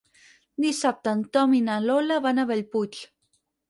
Dissabte 0.65 1.13
en 1.19 1.23
Tom 1.37 1.55
i 1.59 1.63
na 1.69 1.79
Lola 1.87 2.21
van 2.29 2.41
a 2.47 2.51
Bellpuig. 2.55 3.05